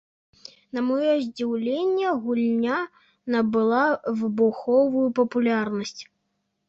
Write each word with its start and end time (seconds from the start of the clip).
На 0.75 0.81
маё 0.85 1.11
здзіўленне, 1.25 2.07
гульня 2.23 2.79
набыла 3.35 3.85
выбуховую 4.23 5.05
папулярнасць. 5.21 5.99